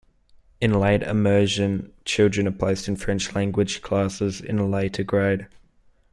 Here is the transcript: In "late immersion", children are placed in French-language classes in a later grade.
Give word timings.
In 0.59 0.73
"late 0.79 1.03
immersion", 1.03 1.93
children 2.05 2.47
are 2.47 2.51
placed 2.51 2.87
in 2.87 2.95
French-language 2.95 3.83
classes 3.83 4.41
in 4.41 4.57
a 4.57 4.65
later 4.67 5.03
grade. 5.03 5.45